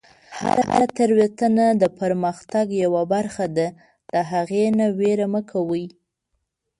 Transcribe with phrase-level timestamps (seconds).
[0.39, 3.67] هره تیروتنه د پرمختګ یوه برخه ده،
[4.11, 5.85] د هغې نه ویره مه کوئ.